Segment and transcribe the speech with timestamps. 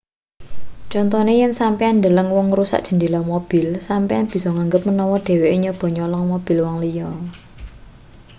[0.91, 6.25] contone yen sampeyan ndeleng wong ngrusak jendhela mobil sampeyan bisa nganggep manawa dheweke nyoba nyolong
[6.33, 7.09] mobil wong liya